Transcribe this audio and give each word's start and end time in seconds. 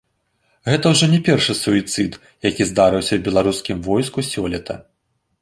Гэта 0.69 0.85
ўжо 0.93 1.09
не 1.11 1.19
першы 1.27 1.55
суіцыд, 1.59 2.17
які 2.49 2.67
здарыўся 2.71 3.07
ў 3.15 3.19
беларускім 3.29 3.77
войску 3.91 4.19
сёлета. 4.33 4.81